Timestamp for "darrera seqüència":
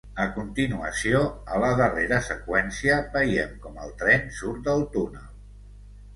1.81-2.97